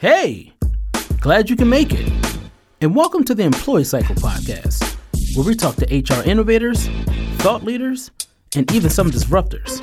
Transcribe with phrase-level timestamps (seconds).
[0.00, 0.54] Hey,
[1.20, 2.10] glad you can make it.
[2.80, 4.96] And welcome to the Employee Cycle Podcast,
[5.36, 6.88] where we talk to HR innovators,
[7.40, 8.10] thought leaders,
[8.56, 9.82] and even some disruptors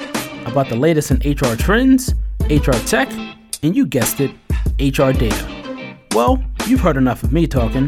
[0.52, 2.16] about the latest in HR trends,
[2.50, 3.11] HR tech,
[3.61, 4.32] and you guessed it,
[4.80, 5.95] HR data.
[6.16, 7.88] Well, you've heard enough of me talking.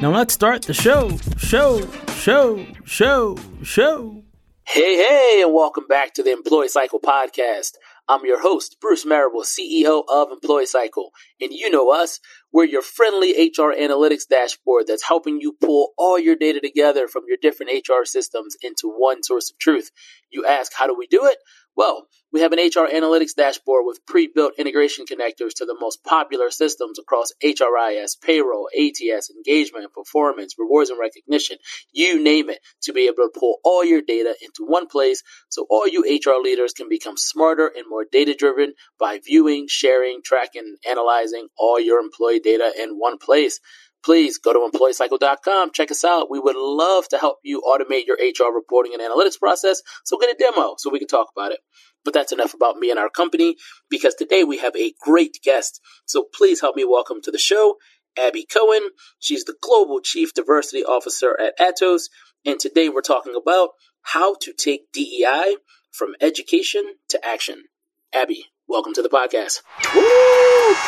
[0.00, 4.24] Now let's start the show, show, show, show, show.
[4.64, 7.76] Hey, hey, and welcome back to the Employee Cycle Podcast.
[8.10, 11.10] I'm your host, Bruce Marable, CEO of Employee Cycle.
[11.42, 16.18] And you know us, we're your friendly HR analytics dashboard that's helping you pull all
[16.18, 19.90] your data together from your different HR systems into one source of truth.
[20.30, 21.36] You ask, how do we do it?
[21.78, 26.50] Well, we have an HR analytics dashboard with pre-built integration connectors to the most popular
[26.50, 31.56] systems across HRIS, payroll, ATS, engagement, performance, rewards and recognition,
[31.92, 35.68] you name it, to be able to pull all your data into one place so
[35.70, 40.78] all you HR leaders can become smarter and more data driven by viewing, sharing, tracking,
[40.84, 43.60] analyzing all your employee data in one place
[44.04, 45.72] please go to employeecycle.com.
[45.72, 46.30] Check us out.
[46.30, 49.82] We would love to help you automate your HR reporting and analytics process.
[50.04, 51.60] So get a demo so we can talk about it.
[52.04, 53.56] But that's enough about me and our company
[53.90, 55.80] because today we have a great guest.
[56.06, 57.76] So please help me welcome to the show
[58.18, 58.88] Abby Cohen.
[59.18, 62.04] She's the Global Chief Diversity Officer at Atos.
[62.44, 63.70] And today we're talking about
[64.02, 65.56] how to take DEI
[65.90, 67.64] from education to action.
[68.12, 69.62] Abby, welcome to the podcast.
[69.94, 70.02] Woo!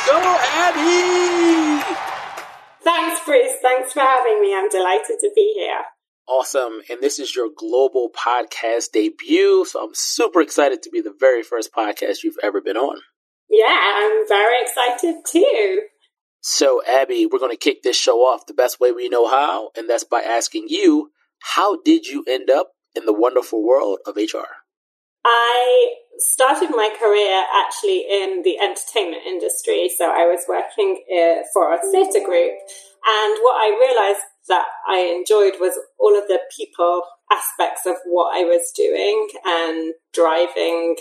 [0.06, 2.19] Go, Abby!
[2.82, 3.52] Thanks, Bruce.
[3.62, 4.54] Thanks for having me.
[4.54, 5.82] I'm delighted to be here.
[6.26, 6.80] Awesome.
[6.88, 9.64] And this is your global podcast debut.
[9.64, 12.98] So I'm super excited to be the very first podcast you've ever been on.
[13.48, 15.82] Yeah, I'm very excited too.
[16.40, 19.70] So, Abby, we're going to kick this show off the best way we know how,
[19.76, 24.16] and that's by asking you, how did you end up in the wonderful world of
[24.16, 24.46] HR?
[25.24, 29.90] I started my career actually in the entertainment industry.
[29.96, 32.54] So I was working uh, for a theatre group.
[33.00, 38.36] And what I realized that I enjoyed was all of the people aspects of what
[38.36, 40.96] I was doing and driving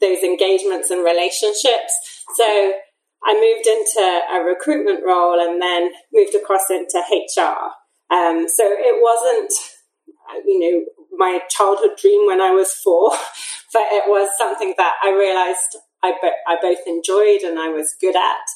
[0.00, 2.24] those engagements and relationships.
[2.34, 2.72] So
[3.24, 7.72] I moved into a recruitment role and then moved across into HR.
[8.12, 9.52] Um, so it wasn't,
[10.44, 10.84] you know,
[11.16, 13.12] my childhood dream when I was four,
[13.74, 17.94] but it was something that I realized I, bo- I both enjoyed and I was
[18.00, 18.46] good at.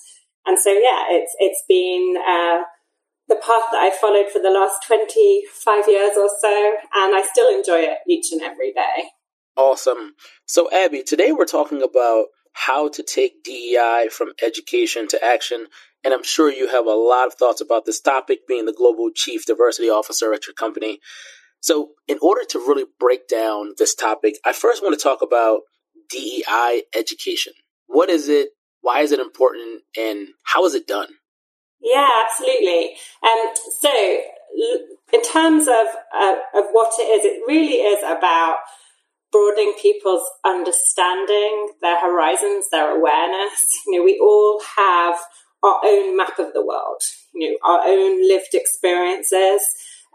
[0.46, 2.64] And so, yeah, it's, it's been, uh,
[3.28, 7.54] the path that I followed for the last 25 years or so, and I still
[7.54, 9.10] enjoy it each and every day.
[9.56, 10.14] Awesome.
[10.46, 15.66] So, Abby, today we're talking about how to take DEI from education to action.
[16.04, 19.10] And I'm sure you have a lot of thoughts about this topic, being the Global
[19.14, 21.00] Chief Diversity Officer at your company.
[21.60, 25.62] So, in order to really break down this topic, I first want to talk about
[26.08, 27.52] DEI education.
[27.86, 28.50] What is it?
[28.80, 29.82] Why is it important?
[29.96, 31.08] And how is it done?
[31.80, 32.96] Yeah, absolutely.
[33.22, 33.90] Um, so,
[35.12, 35.86] in terms of
[36.16, 38.58] uh, of what it is, it really is about
[39.30, 43.66] broadening people's understanding, their horizons, their awareness.
[43.86, 45.16] You know, we all have
[45.62, 47.02] our own map of the world.
[47.34, 49.62] You know, our own lived experiences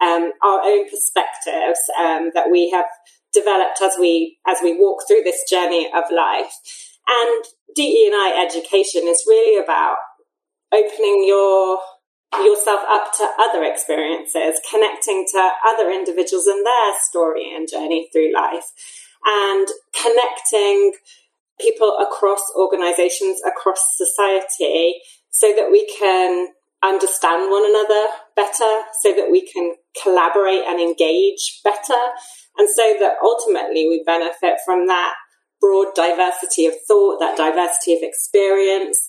[0.04, 2.86] um, our own perspectives um, that we have
[3.34, 6.54] developed as we as we walk through this journey of life.
[7.08, 7.44] And
[7.76, 9.98] DE&I education is really about
[10.74, 11.80] opening your
[12.42, 18.34] yourself up to other experiences, connecting to other individuals and their story and journey through
[18.34, 18.72] life,
[19.26, 19.68] and
[20.02, 20.94] connecting
[21.60, 24.96] people across organizations, across society,
[25.30, 26.48] so that we can
[26.84, 32.02] understand one another better so that we can collaborate and engage better.
[32.58, 35.14] And so that ultimately we benefit from that
[35.62, 39.08] broad diversity of thought, that diversity of experience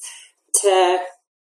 [0.63, 0.99] to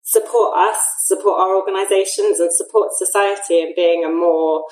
[0.03, 4.65] support us, support our organizations and support society in being a more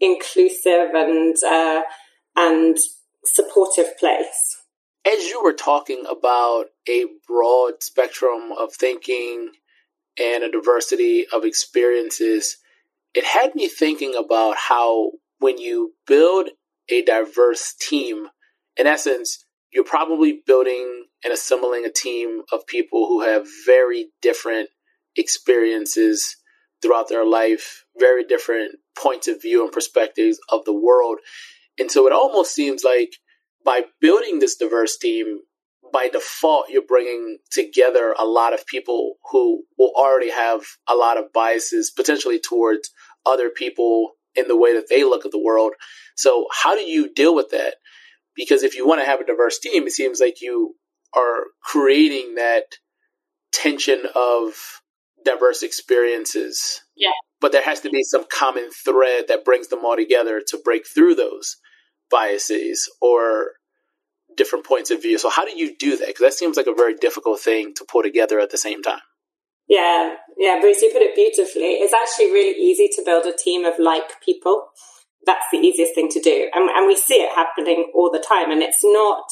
[0.00, 1.82] inclusive and, uh,
[2.36, 2.76] and
[3.24, 4.62] supportive place.
[5.06, 9.50] As you were talking about a broad spectrum of thinking
[10.18, 12.58] and a diversity of experiences,
[13.14, 16.50] it had me thinking about how when you build
[16.88, 18.28] a diverse team,
[18.76, 24.68] in essence, you're probably building and assembling a team of people who have very different
[25.16, 26.36] experiences
[26.80, 31.18] throughout their life, very different points of view and perspectives of the world.
[31.78, 33.12] And so it almost seems like
[33.64, 35.40] by building this diverse team,
[35.92, 41.18] by default, you're bringing together a lot of people who will already have a lot
[41.18, 42.90] of biases potentially towards
[43.26, 45.72] other people in the way that they look at the world.
[46.16, 47.74] So, how do you deal with that?
[48.34, 50.74] Because if you want to have a diverse team, it seems like you
[51.14, 52.64] are creating that
[53.52, 54.80] tension of
[55.24, 56.82] diverse experiences.
[56.96, 57.10] Yeah.
[57.40, 60.86] But there has to be some common thread that brings them all together to break
[60.86, 61.56] through those
[62.10, 63.52] biases or
[64.36, 65.18] different points of view.
[65.18, 66.08] So how do you do that?
[66.08, 69.00] Because that seems like a very difficult thing to pull together at the same time.
[69.68, 71.80] Yeah, yeah, Bruce, you put it beautifully.
[71.80, 74.66] It's actually really easy to build a team of like people.
[75.24, 76.48] That's the easiest thing to do.
[76.52, 78.50] And, and we see it happening all the time.
[78.50, 79.22] And it's not,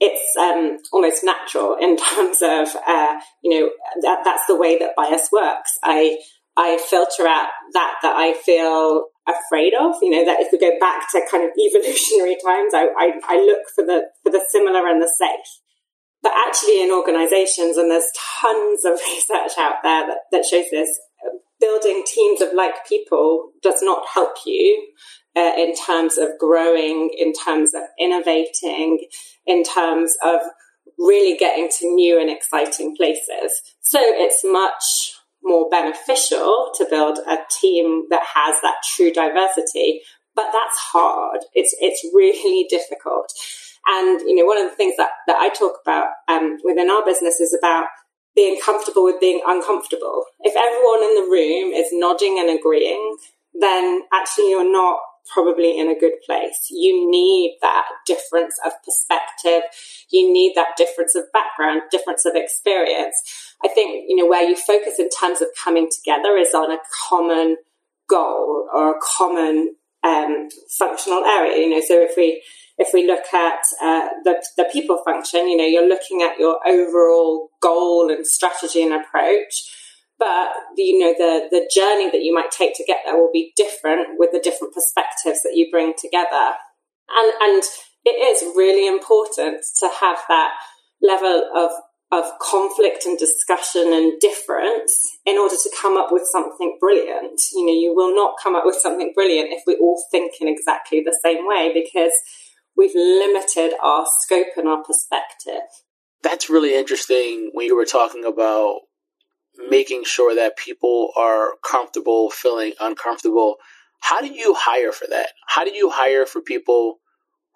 [0.00, 3.70] it's um, almost natural in terms of, uh, you know,
[4.02, 5.78] that, that's the way that bias works.
[5.84, 6.18] I,
[6.58, 9.96] I filter out that that I feel afraid of.
[10.02, 13.36] You know, that if we go back to kind of evolutionary times, I, I, I
[13.44, 15.60] look for the for the similar and the safe.
[16.22, 18.10] But actually, in organizations, and there's
[18.40, 20.98] tons of research out there that, that shows this,
[21.60, 24.88] building teams of like people does not help you
[25.36, 29.06] uh, in terms of growing, in terms of innovating,
[29.46, 30.40] in terms of
[30.98, 33.60] really getting to new and exciting places.
[33.80, 40.00] So it's much more beneficial to build a team that has that true diversity,
[40.34, 41.40] but that's hard.
[41.54, 43.32] It's it's really difficult.
[43.86, 47.04] And you know, one of the things that, that I talk about um, within our
[47.04, 47.86] business is about
[48.34, 50.24] being comfortable with being uncomfortable.
[50.40, 53.16] If everyone in the room is nodding and agreeing,
[53.54, 54.98] then actually you're not
[55.32, 56.68] probably in a good place.
[56.70, 59.62] You need that difference of perspective.
[60.10, 63.16] You need that difference of background, difference of experience.
[63.64, 66.78] I think, you know, where you focus in terms of coming together is on a
[67.08, 67.56] common
[68.08, 69.74] goal or a common
[70.04, 71.58] um, functional area.
[71.58, 72.42] You know, so if we
[72.78, 76.58] if we look at uh, the the people function, you know, you're looking at your
[76.66, 79.74] overall goal and strategy and approach.
[80.18, 83.52] But you know the the journey that you might take to get there will be
[83.56, 86.54] different with the different perspectives that you bring together,
[87.08, 87.62] and and
[88.04, 90.54] it is really important to have that
[91.00, 91.70] level of
[92.10, 94.96] of conflict and discussion and difference
[95.26, 97.40] in order to come up with something brilliant.
[97.52, 100.48] You know, you will not come up with something brilliant if we all think in
[100.48, 102.12] exactly the same way because
[102.76, 105.68] we've limited our scope and our perspective.
[106.22, 108.80] That's really interesting when you were talking about
[109.68, 113.56] making sure that people are comfortable feeling uncomfortable.
[114.00, 115.30] How do you hire for that?
[115.46, 117.00] How do you hire for people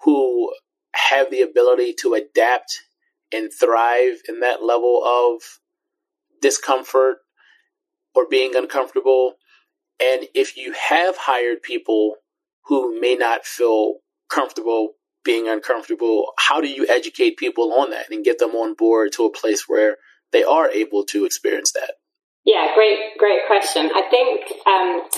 [0.02, 0.52] who
[0.94, 2.82] have the ability to adapt
[3.32, 5.43] and thrive in that level of
[6.40, 7.19] discomfort
[8.14, 9.34] or being uncomfortable?
[10.00, 12.17] And if you have hired people
[12.67, 13.96] who may not feel
[14.31, 14.94] comfortable
[15.25, 19.25] being uncomfortable, how do you educate people on that and get them on board to
[19.25, 19.96] a place where
[20.32, 21.94] they are able to experience that?
[22.44, 23.90] Yeah, great, great question.
[23.94, 25.08] I think um,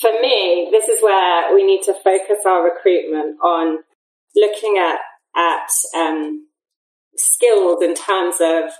[0.00, 3.78] for me, this is where we need to focus our recruitment on
[4.36, 4.98] looking at
[5.36, 6.46] at um,
[7.16, 8.70] skills in terms of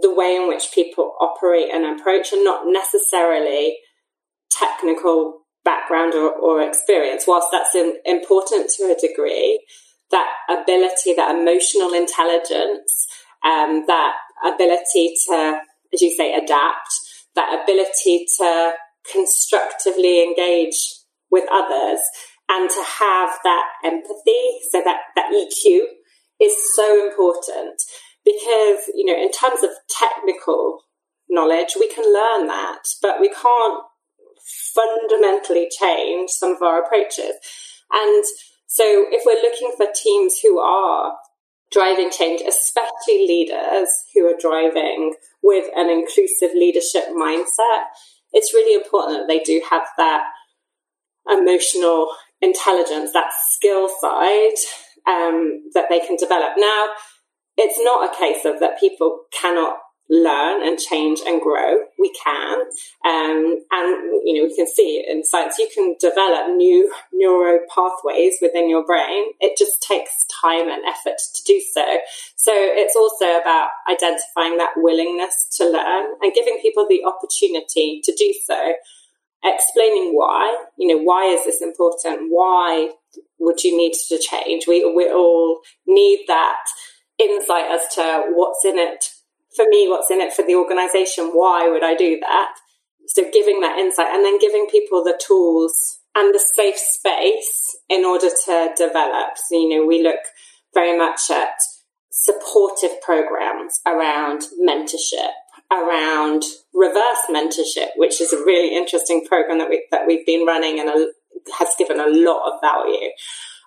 [0.00, 3.76] the way in which people operate and approach, and not necessarily
[4.50, 7.24] technical background or, or experience.
[7.26, 9.62] Whilst that's in, important to a degree,
[10.10, 13.06] that ability, that emotional intelligence,
[13.44, 14.14] um, that
[14.44, 15.60] ability to,
[15.92, 16.94] as you say, adapt,
[17.34, 18.72] that ability to
[19.10, 20.94] constructively engage
[21.30, 22.00] with others
[22.48, 25.80] and to have that empathy, so that, that EQ
[26.42, 27.80] is so important
[28.24, 30.80] because, you know, in terms of technical
[31.28, 33.82] knowledge, we can learn that, but we can't
[34.74, 37.32] fundamentally change some of our approaches.
[37.92, 38.24] And
[38.66, 41.14] so if we're looking for teams who are
[41.70, 47.84] driving change, especially leaders who are driving with an inclusive leadership mindset,
[48.32, 50.24] it's really important that they do have that
[51.28, 52.08] emotional
[52.40, 54.58] intelligence, that skill side
[55.06, 56.52] um, that they can develop.
[56.56, 56.86] Now,
[57.56, 59.78] it's not a case of that people cannot
[60.10, 61.78] learn and change and grow.
[61.98, 62.58] We can.
[63.04, 68.34] Um, and, you know, we can see in science, you can develop new neuro pathways
[68.42, 69.32] within your brain.
[69.40, 71.84] It just takes time and effort to do so.
[72.36, 78.12] So it's also about identifying that willingness to learn and giving people the opportunity to
[78.14, 78.74] do so.
[79.44, 82.26] Explaining why, you know, why is this important?
[82.28, 82.90] Why
[83.38, 84.64] would you need to change?
[84.66, 86.58] We, we all need that
[87.18, 89.04] insight as to what's in it
[89.54, 92.54] for me, what's in it for the organization, why would I do that?
[93.06, 98.04] So giving that insight and then giving people the tools and the safe space in
[98.04, 99.36] order to develop.
[99.36, 100.20] So, you know, we look
[100.74, 101.54] very much at
[102.10, 105.32] supportive programs around mentorship,
[105.70, 110.78] around reverse mentorship, which is a really interesting program that we that we've been running
[110.78, 111.06] and a,
[111.58, 113.08] has given a lot of value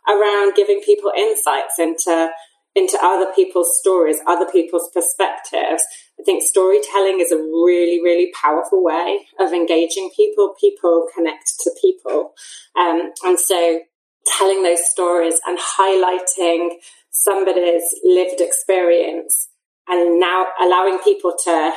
[0.07, 2.29] around giving people insights into
[2.75, 5.81] into other people's stories, other people's perspectives.
[6.19, 10.55] I think storytelling is a really, really powerful way of engaging people.
[10.59, 12.33] People connect to people.
[12.77, 13.79] Um, and so
[14.25, 16.71] telling those stories and highlighting
[17.11, 19.47] somebody's lived experience
[19.87, 21.71] and now allowing people to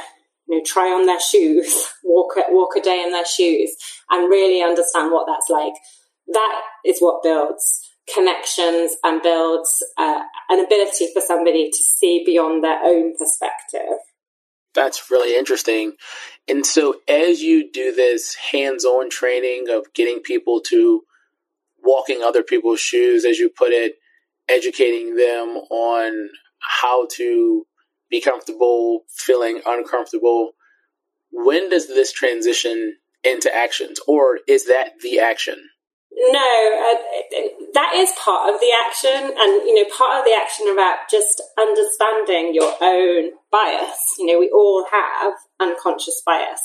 [0.48, 3.74] you know, try on their shoes, walk walk a day in their shoes,
[4.10, 5.74] and really understand what that's like.
[6.28, 12.64] That is what builds connections and builds uh, an ability for somebody to see beyond
[12.64, 13.98] their own perspective.
[14.74, 15.94] That's really interesting.
[16.46, 21.02] And so, as you do this hands on training of getting people to
[21.82, 23.96] walking other people's shoes, as you put it,
[24.48, 27.66] educating them on how to
[28.10, 30.52] be comfortable feeling uncomfortable.
[31.30, 35.56] When does this transition into actions, or is that the action?
[36.10, 36.98] No, uh,
[37.74, 41.42] that is part of the action, and you know, part of the action about just
[41.58, 44.14] understanding your own bias.
[44.18, 46.60] You know, we all have unconscious bias.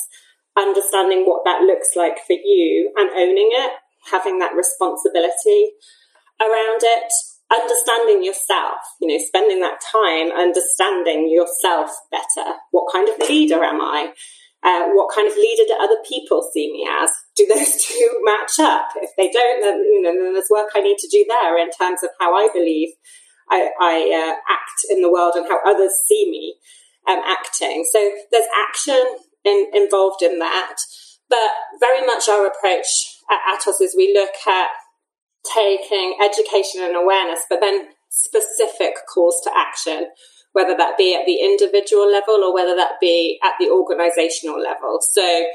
[0.58, 3.72] Understanding what that looks like for you and owning it,
[4.12, 5.74] having that responsibility
[6.40, 7.12] around it,
[7.54, 12.58] understanding yourself, you know, spending that time understanding yourself better.
[12.72, 14.14] What kind of leader am I?
[14.64, 17.10] Uh, what kind of leader do other people see me as?
[17.36, 18.90] Do those two match up?
[18.96, 21.70] If they don't, then, you know, then there's work I need to do there in
[21.70, 22.90] terms of how I believe
[23.50, 26.56] I, I uh, act in the world and how others see me
[27.08, 27.86] um, acting.
[27.92, 29.04] So there's action
[29.44, 30.78] in, involved in that.
[31.30, 32.88] But very much our approach
[33.30, 34.70] at Atos is we look at
[35.52, 40.08] taking education and awareness, but then specific calls to action,
[40.54, 45.00] whether that be at the individual level or whether that be at the organizational level.
[45.02, 45.46] So,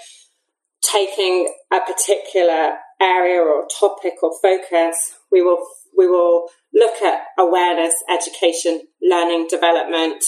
[0.83, 4.97] taking a particular area or topic or focus,
[5.31, 5.65] we will
[5.97, 10.25] we will look at awareness, education, learning, development,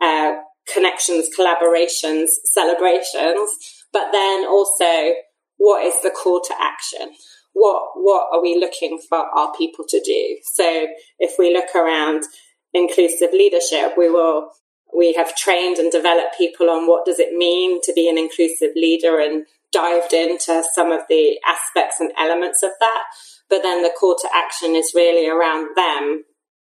[0.00, 0.34] uh,
[0.72, 3.50] connections, collaborations, celebrations,
[3.92, 5.14] but then also
[5.58, 7.14] what is the call to action?
[7.52, 10.38] What what are we looking for our people to do?
[10.54, 10.86] So
[11.18, 12.24] if we look around
[12.72, 14.50] inclusive leadership, we will
[14.94, 18.70] we have trained and developed people on what does it mean to be an inclusive
[18.76, 23.04] leader and dived into some of the aspects and elements of that.
[23.48, 26.24] But then the call to action is really around them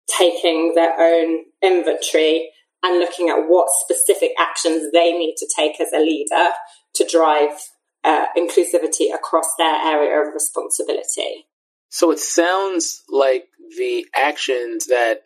[0.06, 2.50] taking their own inventory
[2.82, 6.50] and looking at what specific actions they need to take as a leader
[6.94, 7.58] to drive
[8.04, 11.46] uh, inclusivity across their area of responsibility.
[11.88, 15.22] So it sounds like the actions that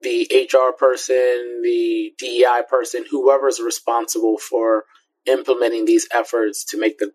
[0.00, 4.84] the HR person, the DEI person, whoever's responsible for
[5.26, 7.12] implementing these efforts to make the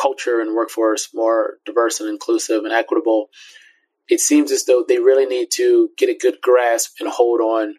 [0.00, 3.30] culture and workforce more diverse and inclusive and equitable,
[4.08, 7.76] it seems as though they really need to get a good grasp and hold on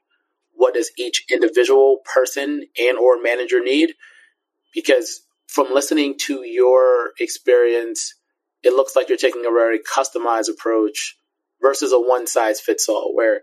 [0.54, 3.94] what does each individual person and or manager need
[4.74, 8.15] because from listening to your experience,
[8.63, 11.17] it looks like you're taking a very customized approach
[11.62, 13.41] versus a one size fits all, where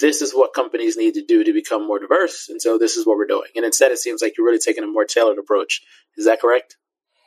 [0.00, 2.48] this is what companies need to do to become more diverse.
[2.48, 3.50] And so this is what we're doing.
[3.54, 5.82] And instead, it seems like you're really taking a more tailored approach.
[6.16, 6.76] Is that correct?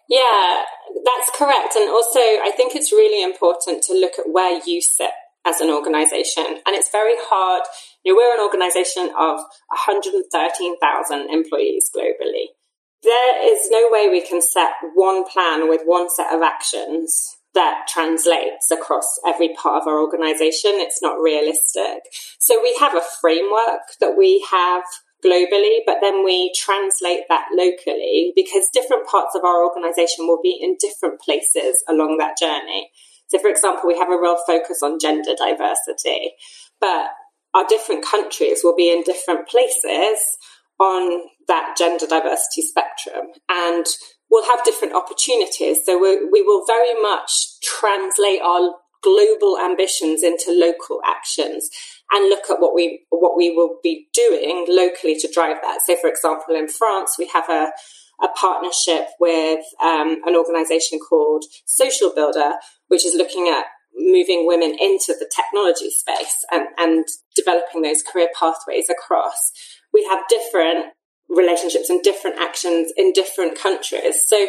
[0.09, 0.63] Yeah,
[1.05, 1.75] that's correct.
[1.75, 5.11] And also, I think it's really important to look at where you sit
[5.45, 6.45] as an organization.
[6.65, 7.63] And it's very hard.
[8.03, 9.37] You know, we're an organization of
[9.69, 12.47] 113,000 employees globally
[13.03, 17.86] there is no way we can set one plan with one set of actions that
[17.88, 20.72] translates across every part of our organization.
[20.75, 22.01] It's not realistic.
[22.39, 24.83] So we have a framework that we have
[25.24, 30.57] globally, but then we translate that locally because different parts of our organization will be
[30.60, 32.89] in different places along that journey.
[33.27, 36.33] So, for example, we have a real focus on gender diversity,
[36.79, 37.07] but
[37.53, 40.19] our different countries will be in different places
[40.83, 43.85] on that gender diversity spectrum and
[44.29, 45.79] we'll have different opportunities.
[45.85, 51.69] So we, will very much translate our global ambitions into local actions
[52.11, 55.81] and look at what we what we will be doing locally to drive that.
[55.85, 57.71] So, for example, in France, we have a
[58.23, 62.53] a partnership with um, an organization called Social Builder,
[62.87, 68.27] which is looking at moving women into the technology space and, and developing those career
[68.37, 69.51] pathways across
[69.93, 70.93] we have different
[71.29, 74.23] relationships and different actions in different countries.
[74.25, 74.47] So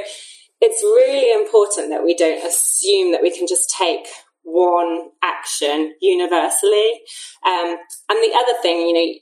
[0.61, 4.07] it's really important that we don't assume that we can just take
[4.43, 7.01] one action universally.
[7.47, 7.77] Um,
[8.09, 9.15] and the other thing, you know,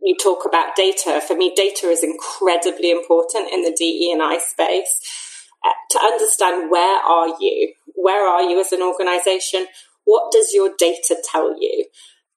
[0.00, 1.20] you talk about data.
[1.26, 5.00] For me, data is incredibly important in the DE and I space
[5.64, 7.72] uh, to understand where are you?
[7.94, 9.66] Where are you as an organization?
[10.04, 11.86] What does your data tell you?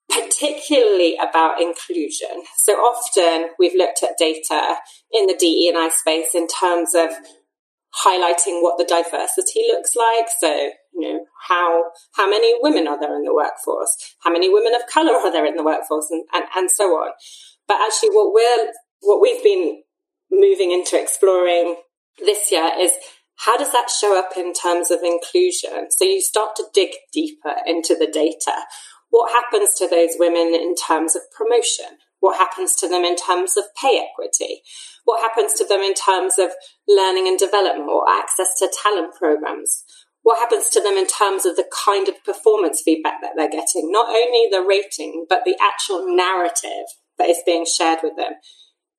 [0.08, 2.42] Particularly about inclusion.
[2.58, 4.76] So often we've looked at data
[5.12, 7.10] in the DE and I space in terms of
[8.04, 10.28] highlighting what the diversity looks like.
[10.40, 11.84] So, you know, how
[12.14, 13.96] how many women are there in the workforce?
[14.20, 17.12] How many women of color are there in the workforce and, and, and so on.
[17.66, 19.82] But actually what we're what we've been
[20.30, 21.76] moving into exploring
[22.24, 22.92] this year is
[23.36, 25.90] how does that show up in terms of inclusion?
[25.90, 28.52] So you start to dig deeper into the data.
[29.10, 31.98] What happens to those women in terms of promotion?
[32.20, 34.62] What happens to them in terms of pay equity?
[35.04, 36.50] What happens to them in terms of
[36.86, 39.84] learning and development or access to talent programs?
[40.22, 43.90] What happens to them in terms of the kind of performance feedback that they're getting?
[43.90, 46.86] Not only the rating, but the actual narrative
[47.18, 48.32] that is being shared with them.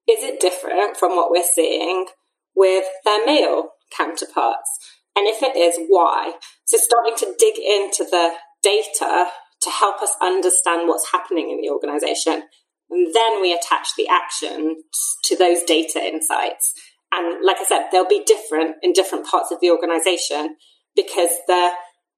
[0.10, 2.08] Is it different from what we're seeing
[2.56, 4.70] with their male counterparts?
[5.16, 6.34] And if it is, why?
[6.66, 9.28] So starting to dig into the data
[9.62, 12.44] to help us understand what's happening in the organization.
[12.89, 14.84] And then we attach the action
[15.25, 16.74] to those data insights.
[17.12, 20.56] And like I said, they'll be different in different parts of the organization
[20.96, 21.72] because the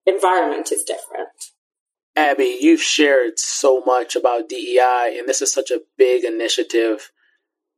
[0.05, 1.29] environment is different.
[2.15, 7.11] Abby, you've shared so much about DEI, and this is such a big initiative.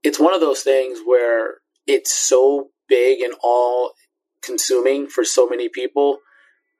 [0.01, 1.55] It's one of those things where
[1.85, 3.91] it's so big and all
[4.41, 6.17] consuming for so many people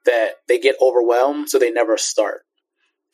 [0.06, 2.42] that they get overwhelmed, so they never start.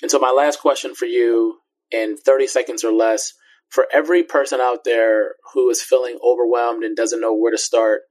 [0.02, 1.58] And so, my last question for you
[1.92, 3.34] in 30 seconds or less
[3.70, 8.02] for every person out there who is feeling overwhelmed and doesn't know where to start,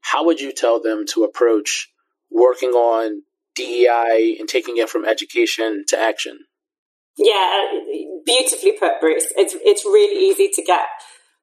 [0.00, 1.90] how would you tell them to approach
[2.30, 3.22] working on
[3.54, 6.38] DEI and taking it from education to action?
[7.18, 7.94] Yeah, uh,
[8.24, 9.26] beautifully put, Bruce.
[9.36, 10.86] It's it's really easy to get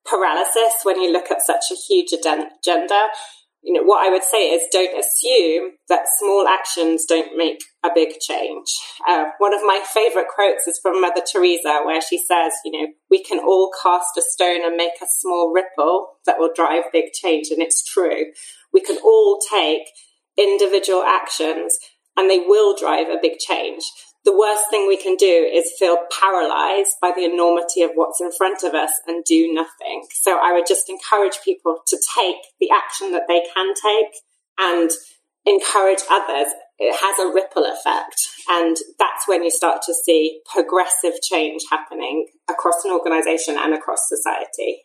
[0.05, 3.07] paralysis when you look at such a huge agenda
[3.61, 7.89] you know, what I would say is don't assume that small actions don't make a
[7.93, 8.67] big change.
[9.07, 12.87] Uh, one of my favorite quotes is from Mother Teresa, where she says, you know,
[13.09, 17.11] we can all cast a stone and make a small ripple that will drive big
[17.13, 17.47] change.
[17.51, 18.25] And it's true.
[18.73, 19.83] We can all take
[20.37, 21.77] individual actions
[22.15, 23.83] and they will drive a big change
[24.29, 28.31] the worst thing we can do is feel paralyzed by the enormity of what's in
[28.31, 30.05] front of us and do nothing.
[30.11, 34.13] So I would just encourage people to take the action that they can take
[34.59, 34.91] and
[35.47, 36.53] encourage others.
[36.77, 38.27] It has a ripple effect.
[38.47, 44.07] And that's when you start to see progressive change happening across an organization and across
[44.07, 44.83] society.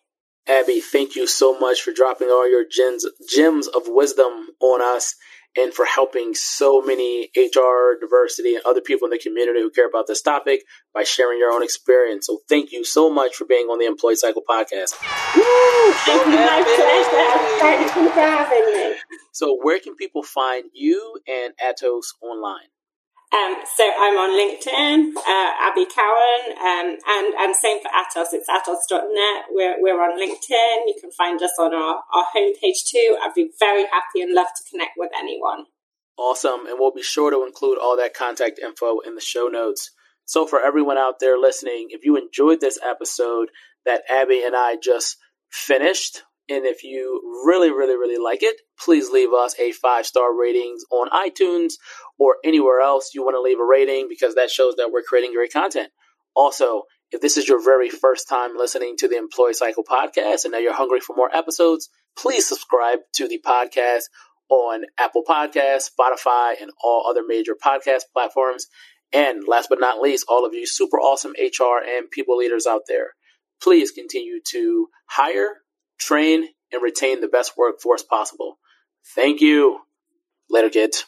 [0.49, 5.15] Abby, thank you so much for dropping all your gems, gems of wisdom on us
[5.57, 9.89] and for helping so many HR diversity and other people in the community who care
[9.89, 10.63] about this topic
[10.93, 12.27] by sharing your own experience.
[12.27, 14.95] So thank you so much for being on the Employee Cycle podcast.
[15.37, 15.93] Woo!
[16.05, 17.59] Thank you, my pleasure.
[17.61, 18.97] Thank you for having me.
[19.33, 22.74] So where can people find you and Atos online?
[23.35, 28.29] Um, so I'm on LinkedIn, uh, Abby Cowan, um, and, and same for Atos.
[28.31, 29.45] It's atos.net.
[29.51, 30.87] We're, we're on LinkedIn.
[30.87, 33.17] You can find us on our, our homepage too.
[33.21, 35.65] I'd be very happy and love to connect with anyone.
[36.17, 36.67] Awesome.
[36.67, 39.91] And we'll be sure to include all that contact info in the show notes.
[40.27, 43.49] So for everyone out there listening, if you enjoyed this episode
[43.85, 45.17] that Abby and I just
[45.51, 50.39] finished, and if you really, really, really like it, please leave us a five star
[50.39, 51.75] ratings on iTunes
[52.19, 55.33] or anywhere else you want to leave a rating because that shows that we're creating
[55.35, 55.91] great content.
[56.37, 60.53] Also, if this is your very first time listening to the Employee Cycle podcast and
[60.53, 64.03] now you're hungry for more episodes, please subscribe to the podcast
[64.51, 68.67] on Apple Podcasts, Spotify, and all other major podcast platforms.
[69.13, 72.83] And last but not least, all of you super awesome HR and people leaders out
[72.89, 73.11] there,
[73.63, 75.64] please continue to hire
[75.99, 78.59] train, and retain the best workforce possible.
[79.15, 79.81] Thank you.
[80.51, 81.07] Later, kids.